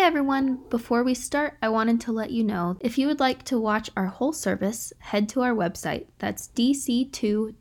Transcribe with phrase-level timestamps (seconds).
[0.00, 0.60] Hey everyone!
[0.70, 3.90] Before we start, I wanted to let you know if you would like to watch
[3.94, 7.52] our whole service, head to our website, that's dc2.me,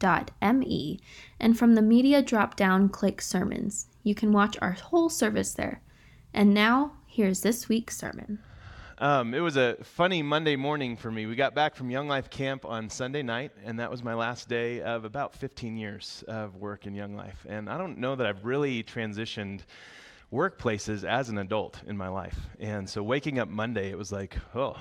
[1.38, 3.88] and from the media drop down, click sermons.
[4.04, 5.82] You can watch our whole service there.
[6.34, 8.40] And now, here's this week's sermon.
[9.00, 11.26] Um, it was a funny Monday morning for me.
[11.26, 14.48] We got back from Young Life Camp on Sunday night, and that was my last
[14.48, 17.46] day of about 15 years of work in Young Life.
[17.50, 19.64] And I don't know that I've really transitioned
[20.32, 22.38] workplaces as an adult in my life.
[22.60, 24.78] And so waking up Monday, it was like, oh,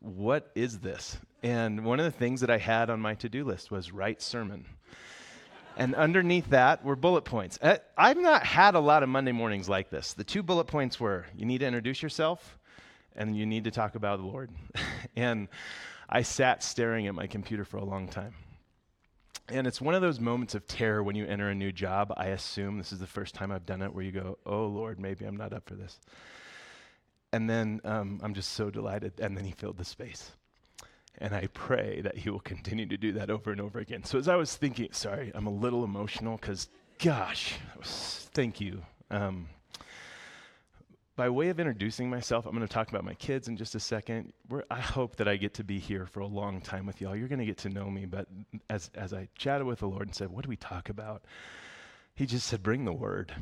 [0.00, 1.18] what is this?
[1.42, 4.22] And one of the things that I had on my to do list was write
[4.22, 4.66] sermon.
[5.76, 7.58] and underneath that were bullet points.
[7.60, 10.12] Uh, I've not had a lot of Monday mornings like this.
[10.12, 12.58] The two bullet points were you need to introduce yourself
[13.16, 14.50] and you need to talk about the Lord.
[15.16, 15.48] and
[16.08, 18.34] I sat staring at my computer for a long time.
[19.50, 22.12] And it's one of those moments of terror when you enter a new job.
[22.16, 24.98] I assume this is the first time I've done it where you go, oh Lord,
[24.98, 26.00] maybe I'm not up for this.
[27.32, 29.20] And then um, I'm just so delighted.
[29.20, 30.32] And then he filled the space.
[31.18, 34.04] And I pray that he will continue to do that over and over again.
[34.04, 38.82] So as I was thinking, sorry, I'm a little emotional because, gosh, was, thank you.
[39.10, 39.48] Um,
[41.16, 43.80] by way of introducing myself, I'm going to talk about my kids in just a
[43.80, 44.32] second.
[44.48, 47.14] We're, I hope that I get to be here for a long time with y'all.
[47.14, 48.26] You're going to get to know me, but
[48.68, 51.24] as, as I chatted with the Lord and said, What do we talk about?
[52.16, 53.32] He just said, Bring the word.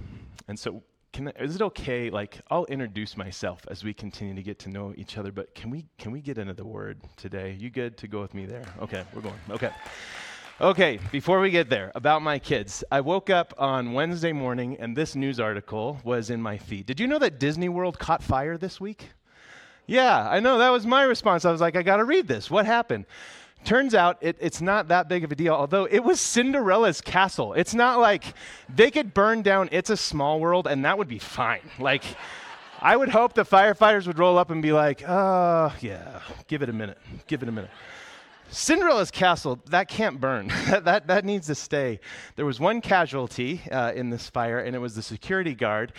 [0.48, 2.10] And so, can, is it okay?
[2.10, 5.70] Like, I'll introduce myself as we continue to get to know each other, but can
[5.70, 7.56] we, can we get into the word today?
[7.58, 8.64] You good to go with me there?
[8.80, 9.40] Okay, we're going.
[9.50, 9.70] Okay.
[10.62, 12.84] Okay, before we get there, about my kids.
[12.88, 16.86] I woke up on Wednesday morning and this news article was in my feed.
[16.86, 19.08] Did you know that Disney World caught fire this week?
[19.88, 20.58] Yeah, I know.
[20.58, 21.44] That was my response.
[21.44, 22.48] I was like, I got to read this.
[22.48, 23.06] What happened?
[23.64, 27.54] Turns out it, it's not that big of a deal, although it was Cinderella's castle.
[27.54, 28.22] It's not like
[28.72, 31.68] they could burn down It's a Small World and that would be fine.
[31.80, 32.04] Like,
[32.80, 36.68] I would hope the firefighters would roll up and be like, oh, yeah, give it
[36.68, 37.70] a minute, give it a minute.
[38.52, 40.48] Cinderella's castle, that can't burn.
[40.68, 42.00] that, that needs to stay.
[42.36, 45.92] There was one casualty uh, in this fire, and it was the security guard.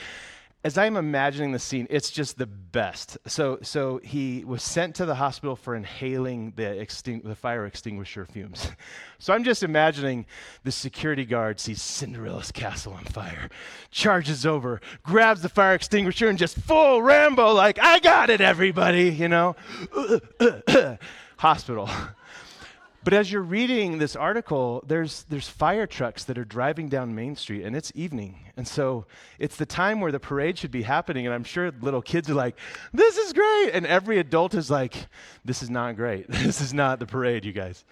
[0.63, 3.17] As I'm imagining the scene, it's just the best.
[3.27, 8.25] So, so he was sent to the hospital for inhaling the, exting- the fire extinguisher
[8.25, 8.71] fumes.
[9.19, 10.25] so I'm just imagining
[10.63, 13.49] the security guard sees Cinderella's castle on fire,
[13.91, 19.09] charges over, grabs the fire extinguisher, and just full Rambo, like, I got it, everybody,
[19.09, 19.57] you know?
[21.37, 21.89] Hospital.
[23.03, 27.35] But as you're reading this article, there's, there's fire trucks that are driving down Main
[27.35, 28.45] Street, and it's evening.
[28.55, 29.05] And so
[29.39, 32.33] it's the time where the parade should be happening, and I'm sure little kids are
[32.33, 32.57] like,
[32.93, 33.71] This is great.
[33.73, 35.07] And every adult is like,
[35.43, 36.27] This is not great.
[36.43, 37.83] This is not the parade, you guys.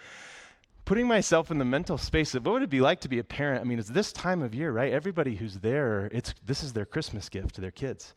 [0.85, 3.23] Putting myself in the mental space of what would it be like to be a
[3.23, 3.61] parent?
[3.61, 4.91] I mean, it's this time of year, right?
[4.91, 8.13] Everybody who's there, it's, this is their Christmas gift to their kids.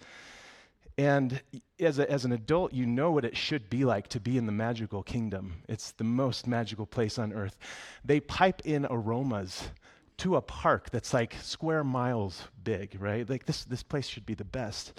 [0.97, 1.43] And
[1.81, 4.47] as, a, as an adult, you know what it should be like to be in
[4.47, 5.62] the magical kingdom.
[5.69, 7.59] It's the most magical place on earth.
[8.05, 9.71] They pipe in aromas
[10.19, 13.28] to a park that's like square miles big, right?
[13.28, 14.93] Like this, this place should be the best.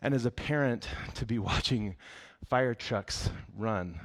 [0.00, 1.96] And as a parent, to be watching
[2.48, 3.98] fire trucks run,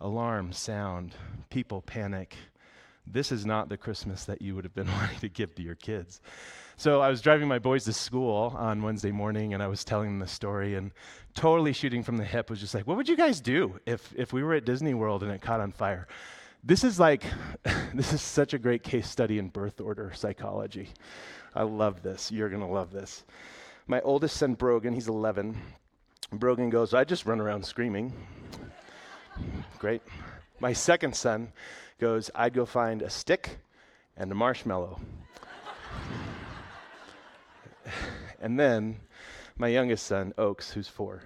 [0.00, 1.14] alarms sound,
[1.50, 2.34] people panic,
[3.12, 5.74] this is not the Christmas that you would have been wanting to give to your
[5.74, 6.20] kids.
[6.76, 10.10] So I was driving my boys to school on Wednesday morning, and I was telling
[10.10, 10.92] them the story, and
[11.34, 14.32] totally shooting from the hip was just like, "What would you guys do if if
[14.32, 16.06] we were at Disney World and it caught on fire?"
[16.62, 17.24] This is like,
[17.94, 20.90] this is such a great case study in birth order psychology.
[21.54, 22.30] I love this.
[22.30, 23.24] You're gonna love this.
[23.88, 25.60] My oldest son, Brogan, he's 11.
[26.32, 28.12] Brogan goes, "I just run around screaming."
[29.78, 30.02] Great.
[30.60, 31.52] My second son
[32.00, 33.58] goes, I'd go find a stick
[34.16, 35.00] and a marshmallow.
[38.40, 38.98] and then
[39.56, 41.22] my youngest son, Oaks, who's four,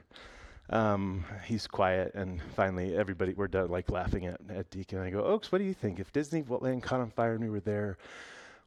[0.69, 4.99] um, he's quiet, and finally, everybody, we're done like laughing at, at Deacon.
[4.99, 5.99] I go, Oaks, what do you think?
[5.99, 7.99] If Disney Disneyland caught on fire and we were there,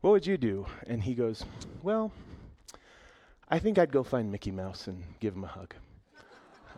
[0.01, 0.65] what would you do?
[0.87, 1.43] And he goes,
[1.81, 2.11] Well,
[3.49, 5.73] I think I'd go find Mickey Mouse and give him a hug.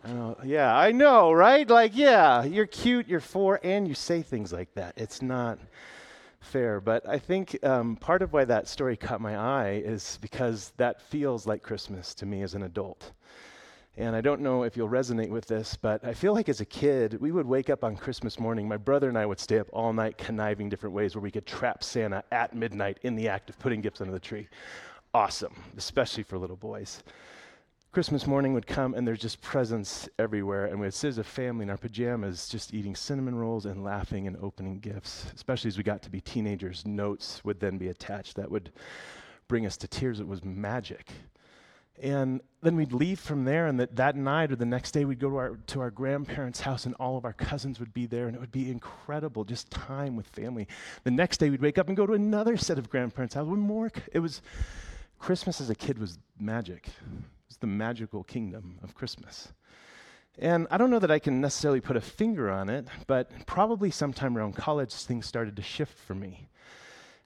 [0.04, 1.68] I yeah, I know, right?
[1.68, 4.94] Like, yeah, you're cute, you're four, and you say things like that.
[4.96, 5.58] It's not
[6.40, 6.80] fair.
[6.80, 11.00] But I think um, part of why that story caught my eye is because that
[11.02, 13.12] feels like Christmas to me as an adult.
[13.96, 16.64] And I don't know if you'll resonate with this, but I feel like as a
[16.64, 18.68] kid, we would wake up on Christmas morning.
[18.68, 21.46] My brother and I would stay up all night conniving different ways where we could
[21.46, 24.46] trap Santa at midnight in the act of putting gifts under the tree.
[25.12, 27.02] Awesome, especially for little boys.
[27.90, 30.66] Christmas morning would come and there's just presents everywhere.
[30.66, 34.26] And we'd sit as a family in our pajamas, just eating cinnamon rolls and laughing
[34.26, 35.26] and opening gifts.
[35.34, 38.70] Especially as we got to be teenagers, notes would then be attached that would
[39.48, 40.20] bring us to tears.
[40.20, 41.10] It was magic.
[42.00, 45.18] And then we'd leave from there, and that, that night or the next day, we'd
[45.18, 48.28] go to our, to our grandparents' house, and all of our cousins would be there,
[48.28, 50.68] and it would be incredible, just time with family.
[51.02, 53.58] The next day, we'd wake up and go to another set of grandparents' house with
[53.58, 53.90] more.
[54.12, 54.42] It was
[55.18, 56.88] Christmas as a kid was magic.
[57.60, 59.52] The magical kingdom of Christmas.
[60.38, 63.90] And I don't know that I can necessarily put a finger on it, but probably
[63.90, 66.48] sometime around college, things started to shift for me.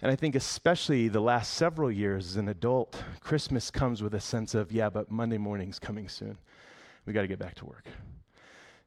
[0.00, 4.20] And I think, especially the last several years as an adult, Christmas comes with a
[4.20, 6.38] sense of, yeah, but Monday morning's coming soon.
[7.04, 7.86] We got to get back to work.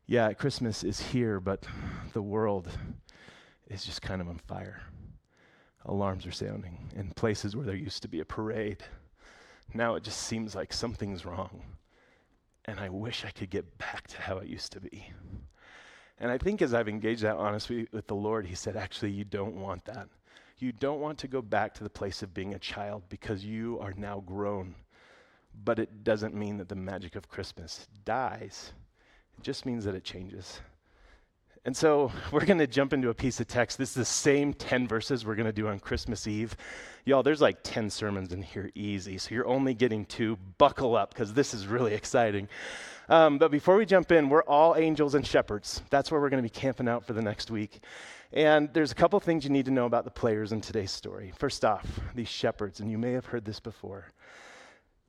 [0.08, 1.66] Yeah, Christmas is here, but
[2.14, 2.70] the world
[3.70, 4.82] is just kind of on fire.
[5.86, 8.84] Alarms are sounding in places where there used to be a parade.
[9.75, 11.62] Now it just seems like something's wrong.
[12.63, 15.12] And I wish I could get back to how it used to be.
[16.18, 19.25] And I think as I've engaged that honestly with the Lord, He said, actually, you
[19.25, 20.07] don't want that.
[20.60, 23.77] You don't want to go back to the place of being a child because you
[23.81, 24.75] are now grown.
[25.66, 28.72] But it doesn't mean that the magic of Christmas dies,
[29.38, 30.62] it just means that it changes.
[31.66, 33.78] And so we're going to jump into a piece of text.
[33.78, 36.56] This is the same 10 verses we're going to do on Christmas Eve.
[37.04, 40.38] Y'all, there's like 10 sermons in here easy, so you're only getting two.
[40.58, 42.48] Buckle up because this is really exciting.
[43.10, 45.84] Um, but before we jump in, we're all angels and shepherds.
[45.90, 47.80] That's where we're going to be camping out for the next week.
[48.34, 51.32] And there's a couple things you need to know about the players in today's story.
[51.38, 51.86] First off,
[52.16, 54.08] these shepherds, and you may have heard this before.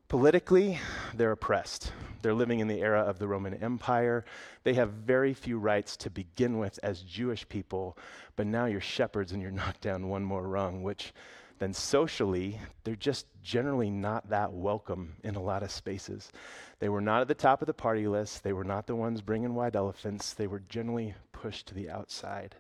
[0.09, 0.79] Politically,
[1.15, 1.93] they're oppressed.
[2.23, 4.25] They're living in the era of the Roman Empire.
[4.63, 7.99] They have very few rights to begin with as Jewish people,
[8.37, 11.13] but now you're shepherds and you're knocked down one more rung, which
[11.59, 16.31] then socially, they're just generally not that welcome in a lot of spaces.
[16.79, 18.45] They were not at the top of the party list.
[18.45, 20.35] They were not the ones bringing white elephants.
[20.35, 22.55] They were generally pushed to the outside.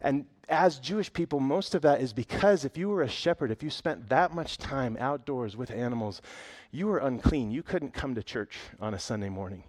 [0.00, 3.62] And as Jewish people, most of that is because if you were a shepherd, if
[3.62, 6.20] you spent that much time outdoors with animals,
[6.70, 7.50] you were unclean.
[7.50, 9.64] You couldn't come to church on a Sunday morning.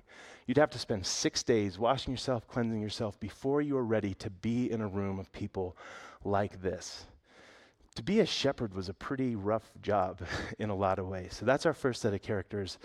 [0.48, 4.30] You'd have to spend six days washing yourself, cleansing yourself before you were ready to
[4.30, 5.76] be in a room of people
[6.24, 7.06] like this.
[7.96, 10.22] To be a shepherd was a pretty rough job
[10.60, 11.36] in a lot of ways.
[11.40, 12.78] So that's our first set of characters.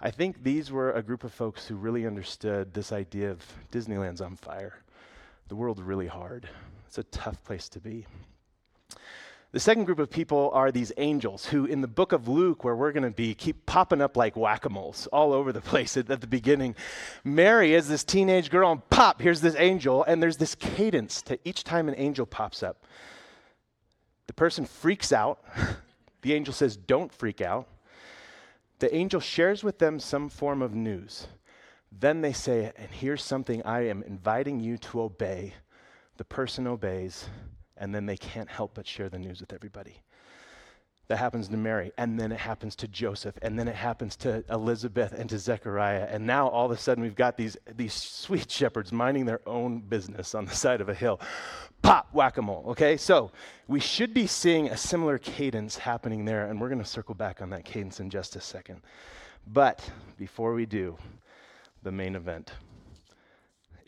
[0.00, 4.20] I think these were a group of folks who really understood this idea of Disneyland's
[4.20, 4.78] on fire.
[5.48, 6.48] The world's really hard.
[6.90, 8.04] It's a tough place to be.
[9.52, 12.74] The second group of people are these angels who, in the book of Luke, where
[12.74, 15.96] we're going to be, keep popping up like whack a moles all over the place
[15.96, 16.74] at, at, the beginning.
[17.22, 21.38] Mary is this teenage girl, and pop, here's this angel, and there's this cadence to
[21.44, 22.84] each time an angel pops up.
[24.26, 25.44] The person freaks out.
[26.22, 27.68] the angel says, Don't freak out.
[28.80, 31.28] The angel shares with them some form of news.
[31.92, 35.54] Then they say, And here's something I am inviting you to obey
[36.20, 37.30] the person obeys,
[37.78, 40.02] and then they can't help but share the news with everybody.
[41.08, 44.44] That happens to Mary, and then it happens to Joseph, and then it happens to
[44.50, 46.06] Elizabeth and to Zechariah.
[46.10, 49.78] And now all of a sudden we've got these, these sweet shepherds minding their own
[49.78, 51.22] business on the side of a hill.
[51.80, 52.98] Pop, whack a mole, okay?
[52.98, 53.32] So
[53.66, 57.40] we should be seeing a similar cadence happening there, and we're going to circle back
[57.40, 58.82] on that cadence in just a second.
[59.46, 60.98] But before we do,
[61.82, 62.52] the main event.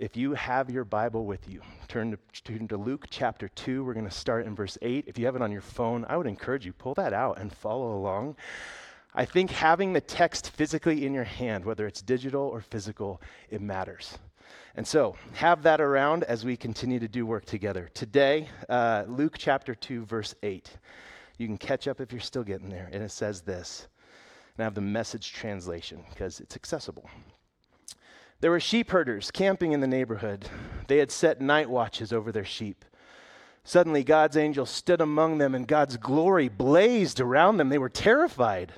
[0.03, 3.85] If you have your Bible with you, turn to, turn to Luke chapter 2.
[3.85, 5.05] We're going to start in verse 8.
[5.07, 7.53] If you have it on your phone, I would encourage you, pull that out and
[7.53, 8.35] follow along.
[9.15, 13.61] I think having the text physically in your hand, whether it's digital or physical, it
[13.61, 14.19] matters.
[14.75, 17.89] And so, have that around as we continue to do work together.
[17.95, 20.69] Today, uh, Luke chapter 2, verse 8.
[21.39, 22.89] You can catch up if you're still getting there.
[22.93, 23.87] And it says this.
[24.57, 27.09] And I have the message translation because it's accessible.
[28.43, 30.49] There were sheep herders camping in the neighborhood.
[30.89, 32.85] They had set night watches over their sheep.
[33.63, 37.69] Suddenly, God's angel stood among them, and God's glory blazed around them.
[37.69, 38.73] They were terrified.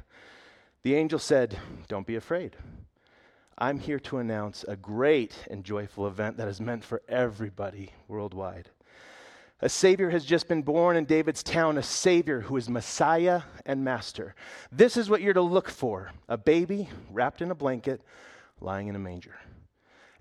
[0.82, 1.56] The angel said,
[1.88, 2.56] Don't be afraid.
[3.56, 8.68] I'm here to announce a great and joyful event that is meant for everybody worldwide.
[9.62, 13.82] A Savior has just been born in David's town, a Savior who is Messiah and
[13.82, 14.34] Master.
[14.70, 18.02] This is what you're to look for a baby wrapped in a blanket,
[18.60, 19.38] lying in a manger.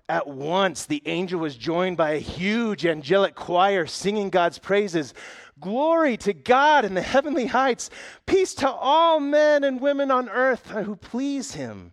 [0.08, 5.14] At once, the angel was joined by a huge angelic choir singing God's praises.
[5.60, 7.88] Glory to God in the heavenly heights,
[8.26, 11.92] peace to all men and women on earth who please him.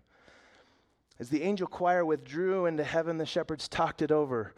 [1.19, 4.55] As the angel choir withdrew into heaven, the shepherds talked it over.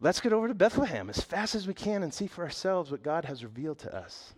[0.00, 3.02] Let's get over to Bethlehem as fast as we can and see for ourselves what
[3.02, 4.34] God has revealed to us.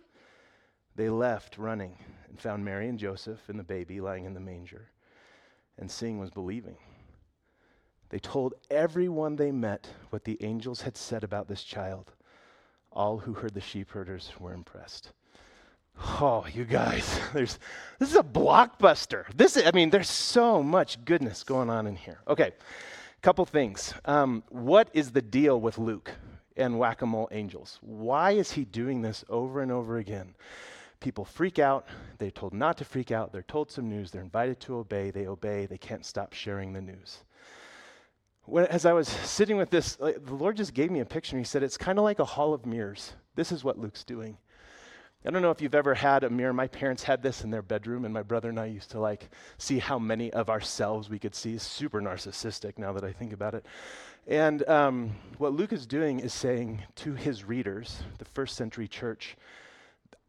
[0.95, 1.97] They left running
[2.27, 4.89] and found Mary and Joseph and the baby lying in the manger.
[5.77, 6.77] And seeing was believing.
[8.09, 12.11] They told everyone they met what the angels had said about this child.
[12.91, 15.11] All who heard the sheep herders were impressed.
[16.21, 17.59] Oh, you guys, there's
[17.99, 19.25] this is a blockbuster.
[19.35, 22.19] This is, I mean, there's so much goodness going on in here.
[22.27, 23.93] Okay, a couple things.
[24.05, 26.11] Um, what is the deal with Luke
[26.57, 27.79] and whack-a-mole angels?
[27.81, 30.35] Why is he doing this over and over again?
[30.99, 31.85] People freak out.
[32.17, 33.31] They're told not to freak out.
[33.31, 34.11] They're told some news.
[34.11, 35.11] They're invited to obey.
[35.11, 35.65] They obey.
[35.65, 37.23] They can't stop sharing the news.
[38.49, 41.35] When, as I was sitting with this, like, the Lord just gave me a picture.
[41.35, 43.13] and He said, It's kind of like a hall of mirrors.
[43.35, 44.37] This is what Luke's doing.
[45.25, 46.53] I don't know if you've ever had a mirror.
[46.53, 49.29] My parents had this in their bedroom, and my brother and I used to like
[49.57, 51.57] see how many of ourselves we could see.
[51.57, 53.65] Super narcissistic now that I think about it.
[54.27, 59.35] And um, what Luke is doing is saying to his readers, the first century church,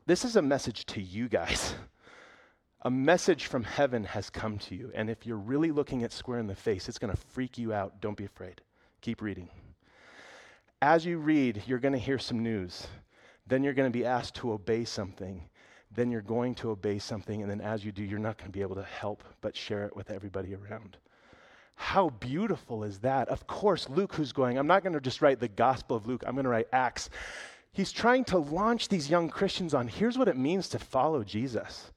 [0.06, 1.74] this is a message to you guys.
[2.82, 4.90] A message from heaven has come to you.
[4.94, 7.74] And if you're really looking at square in the face, it's going to freak you
[7.74, 8.00] out.
[8.00, 8.62] Don't be afraid.
[9.02, 9.50] Keep reading.
[10.80, 12.86] As you read, you're going to hear some news.
[13.46, 15.42] Then you're going to be asked to obey something.
[15.94, 17.42] Then you're going to obey something.
[17.42, 19.84] And then as you do, you're not going to be able to help but share
[19.84, 20.96] it with everybody around.
[21.74, 23.28] How beautiful is that?
[23.28, 26.22] Of course, Luke, who's going, I'm not going to just write the Gospel of Luke,
[26.26, 27.10] I'm going to write Acts.
[27.72, 31.90] He's trying to launch these young Christians on here's what it means to follow Jesus.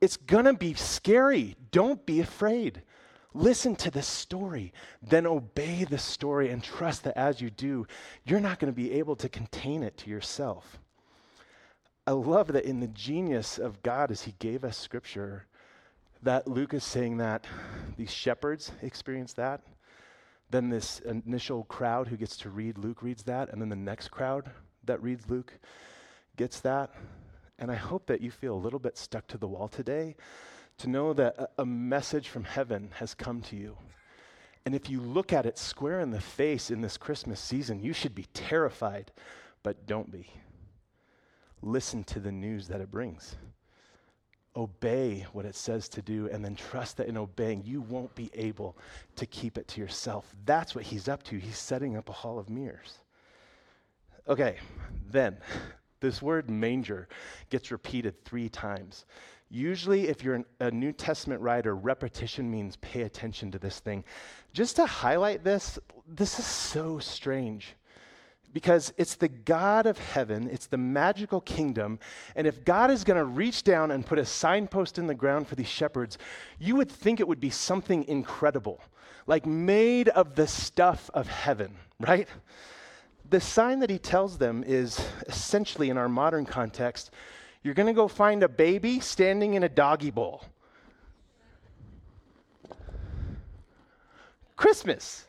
[0.00, 1.56] It's going to be scary.
[1.70, 2.82] Don't be afraid.
[3.36, 4.72] Listen to the story,
[5.02, 7.84] then obey the story and trust that as you do,
[8.24, 10.78] you're not going to be able to contain it to yourself.
[12.06, 15.46] I love that in the genius of God as He gave us scripture,
[16.22, 17.44] that Luke is saying that
[17.96, 19.62] these shepherds experience that.
[20.50, 24.08] Then this initial crowd who gets to read Luke reads that, and then the next
[24.12, 24.52] crowd
[24.84, 25.54] that reads Luke
[26.36, 26.94] gets that.
[27.58, 30.16] And I hope that you feel a little bit stuck to the wall today
[30.78, 33.76] to know that a, a, message from heaven has come to you.
[34.66, 37.92] And if you look at it square in the face in this Christmas season, you
[37.92, 39.12] should be terrified,
[39.62, 40.26] but don't be.
[41.62, 43.36] Listen to the news that it brings.
[44.56, 48.30] Obey what it says to do, and then trust that in obeying, you won't be
[48.34, 48.76] able
[49.16, 50.34] to keep it to yourself.
[50.44, 51.38] That's what he's up to.
[51.38, 52.98] He's setting up a hall of mirrors.
[54.28, 54.56] Okay,
[55.10, 55.36] then
[56.00, 57.08] this word manger
[57.50, 59.06] gets repeated three times.
[59.50, 64.04] Usually, if you're an, a New Testament writer, repetition means pay attention to this thing.
[64.52, 67.76] Just to highlight this, this is so strange
[68.54, 71.98] because it's the God of heaven, it's the magical kingdom.
[72.36, 75.48] And if God is going to reach down and put a signpost in the ground
[75.48, 76.16] for these shepherds,
[76.58, 78.80] you would think it would be something incredible,
[79.26, 82.28] like made of the stuff of heaven, right?
[83.30, 87.10] The sign that he tells them is essentially, in our modern context,
[87.62, 90.44] you're going to go find a baby standing in a doggy bowl.
[94.56, 95.26] Christmas.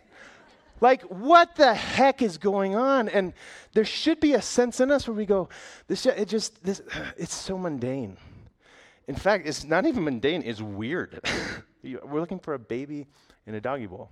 [0.81, 3.07] Like, what the heck is going on?
[3.07, 3.33] And
[3.73, 5.49] there should be a sense in us where we go,
[5.87, 6.81] this, it just, this,
[7.17, 8.17] it's so mundane.
[9.07, 11.21] In fact, it's not even mundane, it's weird.
[11.83, 13.07] We're looking for a baby
[13.45, 14.09] in a doggy bowl.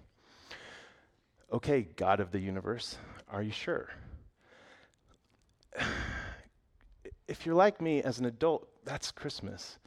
[1.51, 2.97] Okay, God of the universe,
[3.33, 3.89] are you sure?
[7.25, 9.79] If you're like me as an adult, that's Christmas.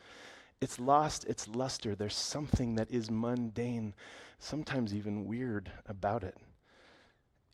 [0.62, 1.94] It's lost its luster.
[1.94, 3.94] There's something that is mundane,
[4.38, 6.34] sometimes even weird about it.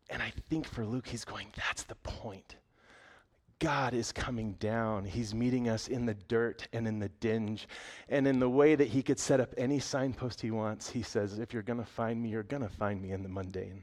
[0.08, 2.54] And I think for Luke, he's going, that's the point.
[3.58, 5.04] God is coming down.
[5.04, 7.66] He's meeting us in the dirt and in the dinge.
[8.08, 11.40] And in the way that he could set up any signpost he wants, he says,
[11.40, 13.82] if you're going to find me, you're going to find me in the mundane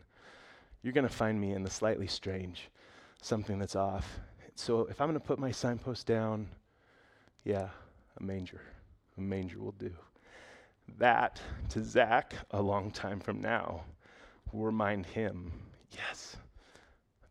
[0.83, 2.69] you're going to find me in the slightly strange,
[3.21, 4.19] something that's off.
[4.55, 6.47] So if I'm going to put my signpost down,
[7.43, 7.69] yeah,
[8.17, 8.61] a manger.
[9.17, 9.91] A manger will do.
[10.97, 13.83] That, to Zach, a long time from now,
[14.51, 15.51] will remind him
[15.91, 16.37] yes,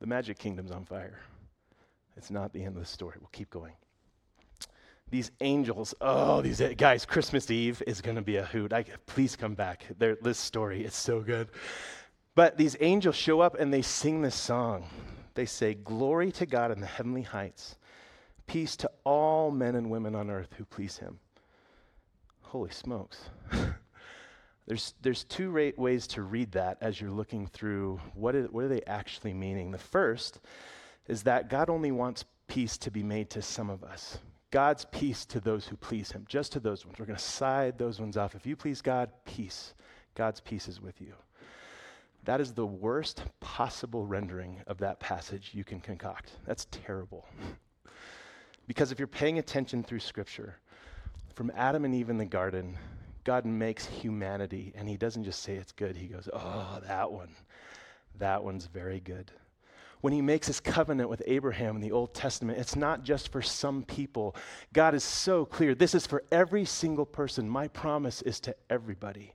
[0.00, 1.18] the magic kingdom's on fire.
[2.16, 3.16] It's not the end of the story.
[3.20, 3.74] We'll keep going.
[5.10, 8.72] These angels, oh, these eh, guys, Christmas Eve is going to be a hoot.
[8.72, 9.86] I, please come back.
[9.98, 11.48] this story is so good.
[12.38, 14.84] But these angels show up and they sing this song.
[15.34, 17.74] They say, Glory to God in the heavenly heights,
[18.46, 21.18] peace to all men and women on earth who please him.
[22.42, 23.18] Holy smokes.
[24.68, 28.62] there's, there's two ra- ways to read that as you're looking through what, is, what
[28.62, 29.72] are they actually meaning.
[29.72, 30.38] The first
[31.08, 34.18] is that God only wants peace to be made to some of us.
[34.52, 37.00] God's peace to those who please him, just to those ones.
[37.00, 38.36] We're going to side those ones off.
[38.36, 39.74] If you please God, peace.
[40.14, 41.14] God's peace is with you.
[42.24, 46.32] That is the worst possible rendering of that passage you can concoct.
[46.46, 47.26] That's terrible.
[48.66, 50.58] because if you're paying attention through Scripture,
[51.34, 52.76] from Adam and Eve in the garden,
[53.24, 57.30] God makes humanity, and He doesn't just say it's good, He goes, Oh, that one.
[58.18, 59.30] That one's very good.
[60.00, 63.42] when he makes his covenant with Abraham in the Old Testament, it's not just for
[63.42, 64.34] some people.
[64.72, 65.74] God is so clear.
[65.74, 67.48] This is for every single person.
[67.48, 69.34] My promise is to everybody.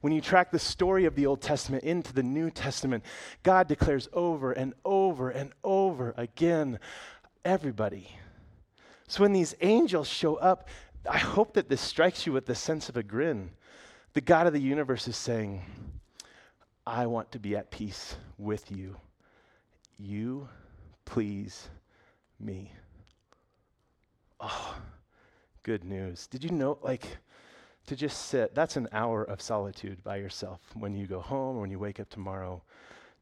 [0.00, 3.04] When you track the story of the Old Testament into the New Testament,
[3.42, 6.78] God declares over and over and over again,
[7.44, 8.08] everybody.
[9.08, 10.68] So when these angels show up,
[11.08, 13.50] I hope that this strikes you with the sense of a grin.
[14.12, 15.62] The God of the universe is saying,
[16.86, 18.96] I want to be at peace with you.
[19.98, 20.48] You
[21.04, 21.68] please
[22.38, 22.72] me.
[24.40, 24.76] Oh,
[25.62, 26.26] good news.
[26.26, 27.04] Did you know, like,
[27.88, 31.62] to just sit, that's an hour of solitude by yourself when you go home or
[31.62, 32.62] when you wake up tomorrow,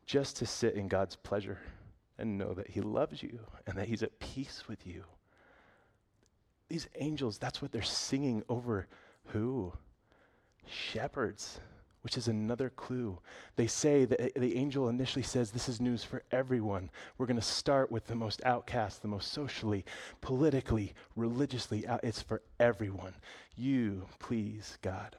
[0.06, 1.60] just to sit in God's pleasure
[2.18, 5.04] and know that He loves you and that He's at peace with you.
[6.68, 8.88] These angels, that's what they're singing over
[9.26, 9.72] who?
[10.68, 11.60] Shepherds
[12.06, 13.18] which is another clue.
[13.56, 16.88] They say that eh, the angel initially says this is news for everyone.
[17.18, 19.84] We're going to start with the most outcast, the most socially,
[20.20, 21.84] politically, religiously.
[22.04, 23.12] It's for everyone.
[23.56, 25.16] You, please, God.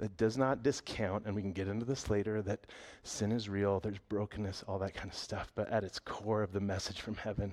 [0.00, 2.60] It does not discount, and we can get into this later, that
[3.02, 5.52] sin is real, there's brokenness, all that kind of stuff.
[5.54, 7.52] But at its core of the message from heaven,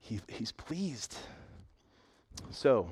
[0.00, 1.14] he, He's pleased.
[2.50, 2.88] So,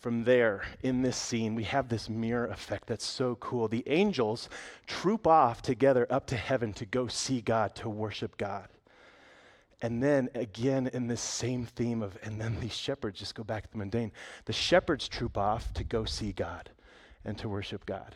[0.00, 3.68] from there in this scene, we have this mirror effect that's so cool.
[3.68, 4.48] The angels
[4.86, 8.68] troop off together up to heaven to go see God, to worship God.
[9.82, 13.64] And then again, in this same theme of, and then these shepherds just go back
[13.64, 14.12] to the mundane.
[14.46, 16.70] The shepherds troop off to go see God
[17.24, 18.14] and to worship God.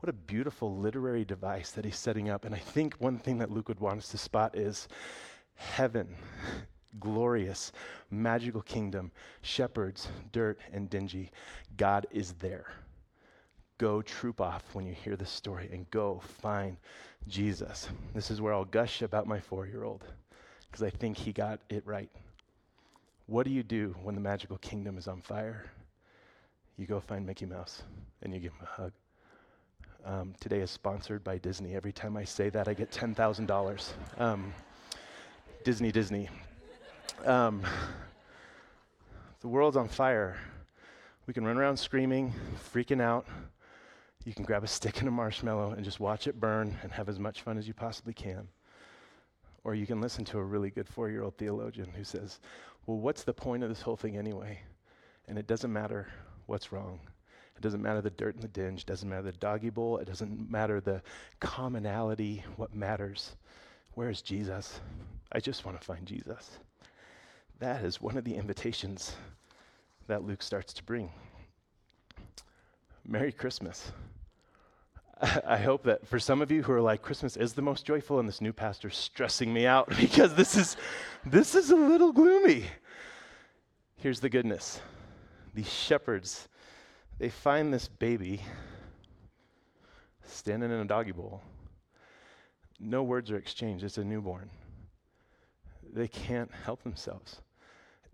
[0.00, 2.44] What a beautiful literary device that he's setting up.
[2.44, 4.88] And I think one thing that Luke would want us to spot is
[5.54, 6.14] heaven
[7.00, 7.72] glorious,
[8.10, 9.10] magical kingdom,
[9.42, 11.30] shepherds, dirt, and dingy.
[11.76, 12.66] God is there.
[13.78, 16.76] Go troop off when you hear this story and go find
[17.28, 17.88] Jesus.
[18.14, 20.04] This is where I'll gush about my four year old
[20.70, 22.10] because I think he got it right.
[23.26, 25.64] What do you do when the magical kingdom is on fire?
[26.76, 27.82] You go find Mickey Mouse
[28.22, 28.92] and you give him a hug.
[30.04, 31.74] Um, today is sponsored by Disney.
[31.74, 33.92] Every time I say that, I get $10,000.
[34.18, 34.52] Um,
[35.64, 36.28] Disney, Disney.
[37.22, 37.62] Um,
[39.40, 40.36] the world's on fire.
[41.26, 42.32] We can run around screaming,
[42.72, 43.26] freaking out.
[44.24, 47.08] You can grab a stick and a marshmallow and just watch it burn and have
[47.08, 48.48] as much fun as you possibly can.
[49.64, 52.40] Or you can listen to a really good four year old theologian who says,
[52.86, 54.60] Well, what's the point of this whole thing anyway?
[55.28, 56.08] And it doesn't matter
[56.46, 57.00] what's wrong.
[57.56, 58.80] It doesn't matter the dirt and the dinge.
[58.80, 59.98] It doesn't matter the doggy bowl.
[59.98, 61.02] It doesn't matter the
[61.40, 62.44] commonality.
[62.56, 63.36] What matters?
[63.94, 64.80] Where is Jesus?
[65.32, 66.58] I just want to find Jesus.
[67.60, 69.14] That is one of the invitations
[70.06, 71.10] that Luke starts to bring.
[73.06, 73.92] Merry Christmas.
[75.46, 78.18] I hope that for some of you who are like Christmas is the most joyful
[78.18, 80.76] and this new pastor's stressing me out because this is
[81.24, 82.64] this is a little gloomy.
[83.96, 84.80] Here's the goodness.
[85.54, 86.48] These shepherds
[87.18, 88.42] they find this baby
[90.26, 91.42] standing in a doggy bowl.
[92.80, 93.84] No words are exchanged.
[93.84, 94.50] It's a newborn.
[95.94, 97.40] They can't help themselves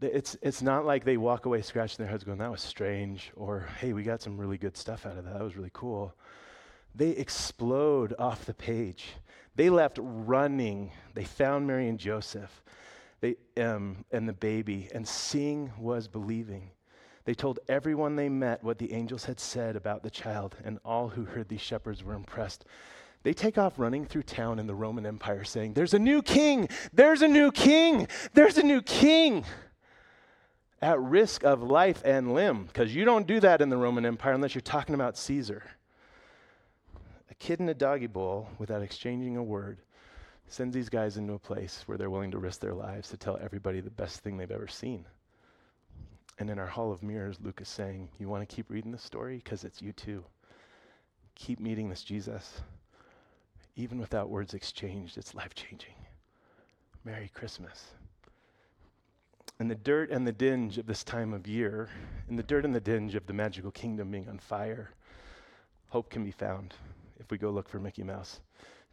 [0.02, 3.68] it's, it's not like they walk away scratching their heads going, that was strange, or
[3.78, 5.34] hey, we got some really good stuff out of that.
[5.34, 6.14] That was really cool.
[6.94, 9.08] They explode off the page.
[9.56, 10.90] They left running.
[11.14, 12.62] They found Mary and Joseph
[13.20, 16.70] they, um, and the baby, and seeing was believing.
[17.24, 21.08] They told everyone they met what the angels had said about the child, and all
[21.08, 22.64] who heard these shepherds were impressed.
[23.22, 26.68] They take off running through town in the Roman Empire saying, There's a new king!
[26.92, 28.08] There's a new king!
[28.32, 29.44] There's a new king!
[30.82, 34.32] at risk of life and limb, because you don't do that in the Roman Empire
[34.32, 35.62] unless you're talking about Caesar.
[37.30, 39.78] A kid in a doggy bowl without exchanging a word
[40.48, 43.38] sends these guys into a place where they're willing to risk their lives to tell
[43.40, 45.04] everybody the best thing they've ever seen.
[46.38, 48.98] And in our Hall of Mirrors, Luke is saying, You want to keep reading the
[48.98, 49.36] story?
[49.36, 50.24] Because it's you too.
[51.34, 52.62] Keep meeting this Jesus.
[53.80, 55.94] Even without words exchanged, it's life changing.
[57.02, 57.92] Merry Christmas.
[59.58, 61.88] In the dirt and the dinge of this time of year,
[62.28, 64.90] in the dirt and the dinge of the magical kingdom being on fire,
[65.88, 66.74] hope can be found
[67.18, 68.40] if we go look for Mickey Mouse,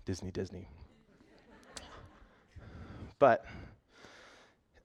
[0.06, 0.70] Disney, Disney.
[3.20, 3.44] But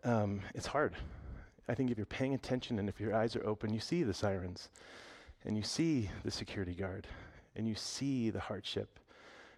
[0.02, 0.94] um, it's hard.
[1.68, 4.14] I think if you're paying attention and if your eyes are open, you see the
[4.14, 4.68] sirens
[5.44, 7.06] and you see the security guard
[7.54, 8.98] and you see the hardship.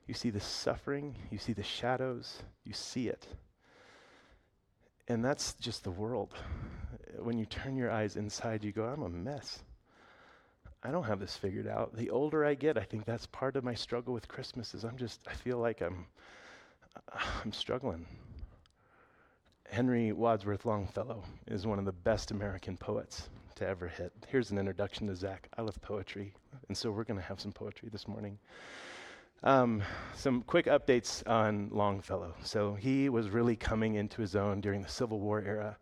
[0.07, 3.27] You see the suffering, you see the shadows, you see it.
[5.09, 6.35] And that's just the world.
[7.19, 9.63] When you turn your eyes inside, you go, I'm a mess.
[10.83, 11.97] I don't have this figured out.
[11.97, 14.99] The older I get, I think that's part of my struggle with Christmas is I'm
[14.99, 16.07] just I feel like I'm
[17.43, 18.07] I'm struggling.
[19.71, 24.13] Henry Wadsworth Longfellow is one of the best American poets to ever hit.
[24.29, 25.49] Here's an introduction to Zach.
[25.57, 26.35] I love poetry,
[26.69, 28.39] and so we're going to have some poetry this morning.
[29.45, 29.83] Um,
[30.17, 32.35] some quick updates on Longfellow.
[32.43, 35.77] So he was really coming into his own during the Civil War era.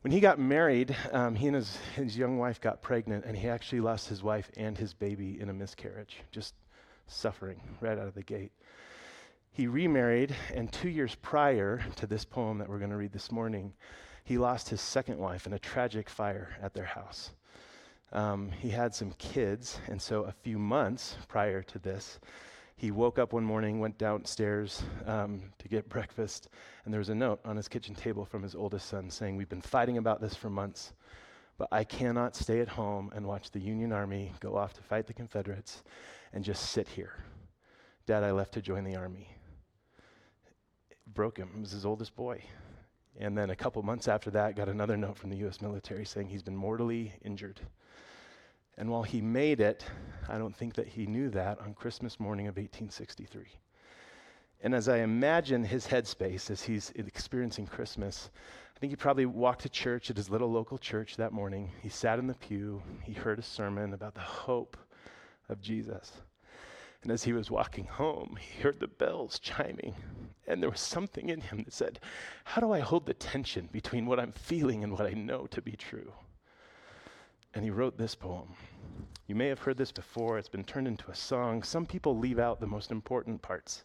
[0.00, 3.48] When he got married, um, he and his, his young wife got pregnant, and he
[3.48, 6.54] actually lost his wife and his baby in a miscarriage, just
[7.06, 8.50] suffering right out of the gate.
[9.52, 13.30] He remarried, and two years prior to this poem that we're going to read this
[13.30, 13.72] morning,
[14.24, 17.30] he lost his second wife in a tragic fire at their house.
[18.12, 22.18] Um, he had some kids, and so a few months prior to this,
[22.76, 26.48] he woke up one morning, went downstairs um, to get breakfast,
[26.84, 29.48] and there was a note on his kitchen table from his oldest son saying, We've
[29.48, 30.92] been fighting about this for months,
[31.56, 35.06] but I cannot stay at home and watch the Union Army go off to fight
[35.06, 35.84] the Confederates
[36.32, 37.24] and just sit here.
[38.06, 39.28] Dad, I left to join the Army.
[40.90, 41.50] It broke him.
[41.56, 42.42] It was his oldest boy.
[43.18, 45.60] And then a couple months after that, got another note from the U.S.
[45.62, 47.60] military saying he's been mortally injured.
[48.76, 49.84] And while he made it,
[50.28, 53.44] I don't think that he knew that on Christmas morning of 1863.
[54.62, 58.30] And as I imagine his headspace as he's experiencing Christmas,
[58.74, 61.70] I think he probably walked to church at his little local church that morning.
[61.82, 64.76] He sat in the pew, he heard a sermon about the hope
[65.48, 66.12] of Jesus.
[67.02, 69.94] And as he was walking home, he heard the bells chiming.
[70.48, 72.00] And there was something in him that said,
[72.44, 75.60] How do I hold the tension between what I'm feeling and what I know to
[75.60, 76.12] be true?
[77.54, 78.48] And he wrote this poem.
[79.26, 81.62] You may have heard this before, it's been turned into a song.
[81.62, 83.84] Some people leave out the most important parts.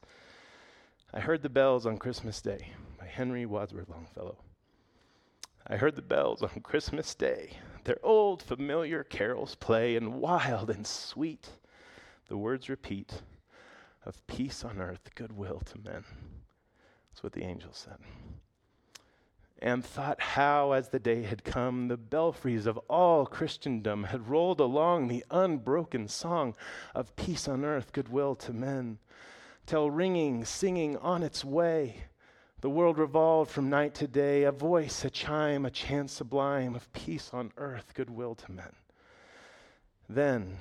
[1.14, 2.68] I heard the bells on Christmas Day
[3.00, 4.38] by Henry Wadsworth Longfellow.
[5.68, 7.58] I heard the bells on Christmas Day.
[7.84, 11.50] Their old familiar carols play, and wild and sweet
[12.28, 13.12] the words repeat
[14.06, 16.04] of peace on earth, goodwill to men.
[17.10, 17.98] That's what the angel said
[19.62, 24.60] and thought how, as the day had come, the belfries of all Christendom had rolled
[24.60, 26.56] along the unbroken song
[26.96, 29.00] of peace on earth, goodwill to men,
[29.66, 32.04] till ringing, singing on its way,
[32.62, 36.92] the world revolved from night to day, a voice, a chime, a chant sublime of
[36.94, 38.76] peace on earth, goodwill to men.
[40.08, 40.58] Then,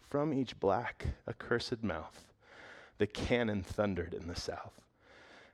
[0.00, 2.24] from each black, accursed mouth,
[2.98, 4.85] the cannon thundered in the south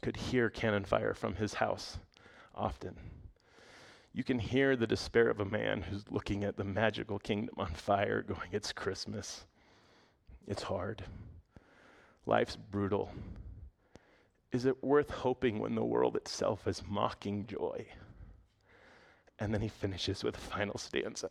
[0.00, 1.98] could hear cannon fire from his house
[2.54, 2.96] often.
[4.12, 7.72] You can hear the despair of a man who's looking at the magical kingdom on
[7.72, 9.46] fire, going, It's Christmas.
[10.46, 11.04] It's hard.
[12.26, 13.10] Life's brutal.
[14.50, 17.86] Is it worth hoping when the world itself is mocking joy?
[19.38, 21.30] And then he finishes with a final stanza.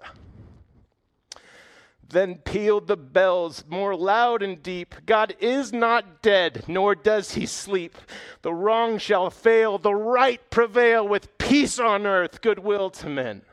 [2.12, 4.96] Then pealed the bells more loud and deep.
[5.06, 7.98] God is not dead, nor does he sleep.
[8.42, 13.44] The wrong shall fail, the right prevail, with peace on earth, goodwill to men.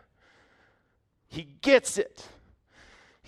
[1.28, 2.26] He gets it.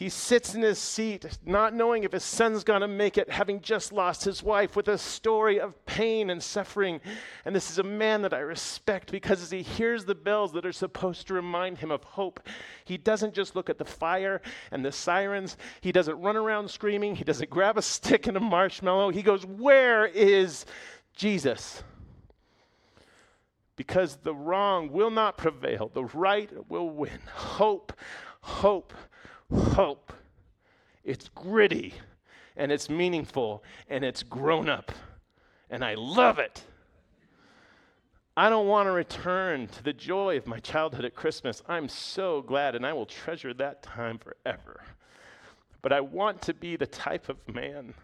[0.01, 3.61] He sits in his seat, not knowing if his son's going to make it, having
[3.61, 7.03] just lost his wife, with a story of pain and suffering.
[7.45, 10.65] And this is a man that I respect because as he hears the bells that
[10.65, 12.41] are supposed to remind him of hope,
[12.87, 15.59] he doesn't just look at the fire and the sirens.
[15.83, 17.17] He doesn't run around screaming.
[17.17, 19.11] He doesn't grab a stick and a marshmallow.
[19.11, 20.65] He goes, Where is
[21.15, 21.83] Jesus?
[23.77, 27.21] Because the wrong will not prevail, the right will win.
[27.35, 27.93] Hope,
[28.41, 28.95] hope
[29.51, 30.13] hope.
[31.05, 31.95] It's gritty
[32.57, 34.93] and it's meaningful and it's grown up.
[35.71, 36.63] And I love it.
[38.37, 41.63] I don't want to return to the joy of my childhood at Christmas.
[41.69, 44.83] I'm so glad and I will treasure that time forever.
[45.83, 47.95] But I want to be the type of man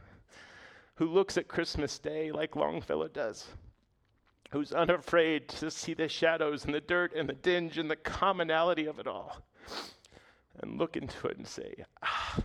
[0.97, 3.47] who looks at Christmas Day like Longfellow does,
[4.51, 8.87] who's unafraid to see the shadows and the dirt and the dinge and the commonality
[8.87, 9.43] of it all
[10.61, 12.41] and look into it and say, ah,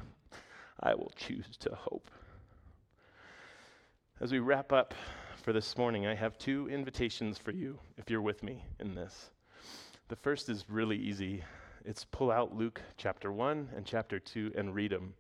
[0.80, 2.10] I will choose to hope.
[4.20, 4.94] As we wrap up
[5.42, 9.32] for this morning, I have two invitations for you if you're with me in this.
[10.10, 11.44] The first is really easy.
[11.86, 15.14] It's pull out Luke chapter 1 and chapter 2 and read them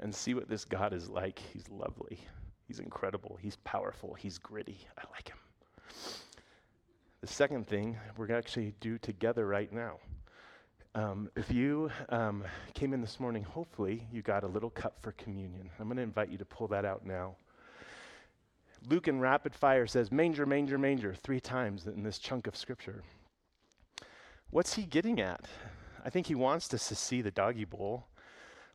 [0.00, 1.38] and see what this God is like.
[1.52, 2.18] He's lovely.
[2.66, 3.38] He's incredible.
[3.40, 4.14] He's powerful.
[4.14, 4.78] He's gritty.
[4.98, 5.38] I like him.
[7.20, 9.98] The second thing we're going to actually do together right now.
[10.96, 15.12] Um, if you um, came in this morning, hopefully you got a little cup for
[15.12, 15.68] communion.
[15.78, 17.36] I'm going to invite you to pull that out now.
[18.88, 23.02] Luke in rapid fire says, Manger, manger, manger, three times in this chunk of scripture.
[24.48, 25.44] What's he getting at?
[26.02, 28.06] I think he wants us to see the doggy bowl.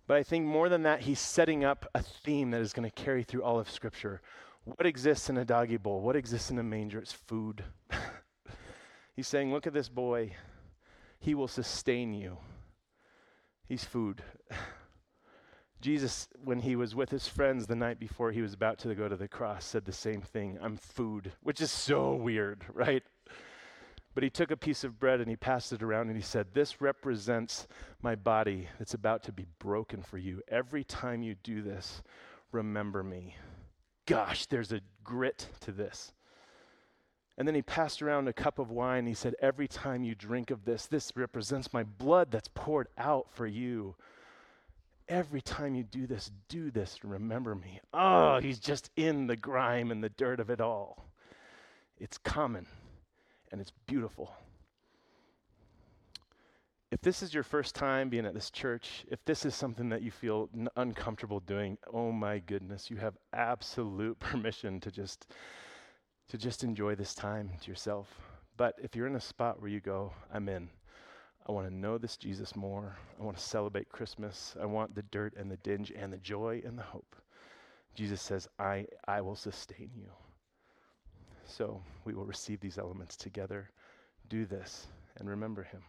[0.05, 3.03] But I think more than that, he's setting up a theme that is going to
[3.03, 4.21] carry through all of Scripture.
[4.65, 6.01] What exists in a doggy bowl?
[6.01, 6.99] What exists in a manger?
[6.99, 7.63] It's food.
[9.15, 10.35] he's saying, Look at this boy.
[11.21, 12.39] He will sustain you.
[13.69, 14.23] He's food.
[15.81, 19.07] Jesus, when he was with his friends the night before he was about to go
[19.07, 23.03] to the cross, said the same thing I'm food, which is so weird, right?
[24.15, 26.47] But he took a piece of bread and he passed it around and he said,
[26.53, 27.67] This represents
[28.01, 30.41] my body that's about to be broken for you.
[30.47, 32.01] Every time you do this,
[32.51, 33.35] remember me.
[34.07, 36.13] Gosh, there's a grit to this.
[37.37, 39.07] And then he passed around a cup of wine.
[39.07, 43.27] He said, Every time you drink of this, this represents my blood that's poured out
[43.31, 43.95] for you.
[45.07, 47.81] Every time you do this, do this, remember me.
[47.93, 51.09] Oh, he's just in the grime and the dirt of it all.
[51.97, 52.65] It's common
[53.51, 54.33] and it's beautiful.
[56.91, 60.01] If this is your first time being at this church, if this is something that
[60.01, 65.27] you feel n- uncomfortable doing, oh my goodness, you have absolute permission to just
[66.31, 68.07] to just enjoy this time to yourself.
[68.55, 70.69] But if you're in a spot where you go, I'm in.
[71.45, 72.95] I want to know this Jesus more.
[73.19, 74.55] I want to celebrate Christmas.
[74.61, 77.17] I want the dirt and the dinge and the joy and the hope.
[77.95, 80.07] Jesus says, I, I will sustain you.
[81.45, 83.69] So we will receive these elements together.
[84.29, 85.81] Do this and remember him.